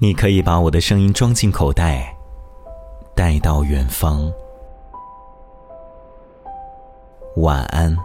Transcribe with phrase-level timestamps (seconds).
[0.00, 2.16] 你可以把我的声音装进口袋，
[3.16, 4.32] 带到远方。
[7.38, 7.96] 晚安。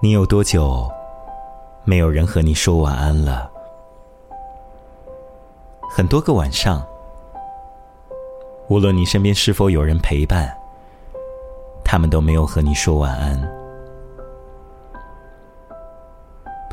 [0.00, 0.90] 你有多久
[1.84, 3.50] 没有人和你说晚安了？
[5.90, 6.82] 很多个晚上，
[8.68, 10.50] 无论你身边是否有人陪伴，
[11.84, 13.38] 他们都没有和你说晚安。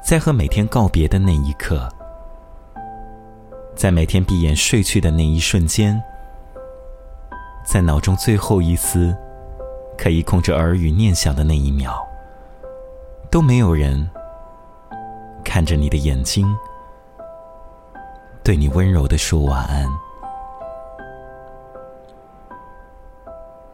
[0.00, 1.86] 在和每天告别的那一刻，
[3.78, 6.02] 在每天闭眼睡去的那一瞬间，
[7.64, 9.16] 在脑中最后一丝
[9.96, 12.04] 可以控制耳语念想的那一秒，
[13.30, 14.10] 都没有人
[15.44, 16.44] 看着你的眼睛，
[18.42, 19.86] 对你温柔的说晚安。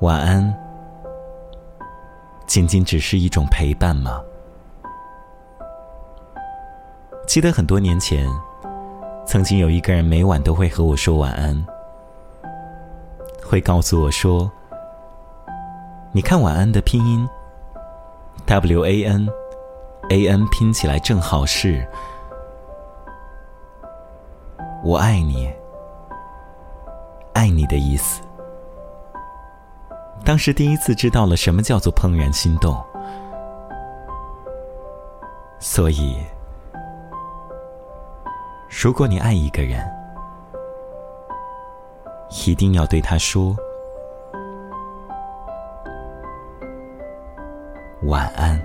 [0.01, 0.55] 晚安，
[2.47, 4.21] 仅仅只是一种陪伴吗？
[7.27, 8.29] 记得很多年前，
[9.35, 11.67] 曾经有一个人每晚都会和我说晚安，
[13.45, 14.49] 会告诉我说
[16.15, 17.29] ：“你看晚安的拼音
[18.47, 21.85] ，W A N，A N 拼起来正好是
[24.85, 25.53] 我爱你，
[27.33, 28.23] 爱你的意思。”
[30.25, 32.81] 当时第一次知道了什么叫做怦然心动，
[35.59, 36.25] 所以。
[38.83, 39.81] 如果你爱一个人
[42.45, 43.57] 一定要对他说
[48.03, 48.64] 晚安。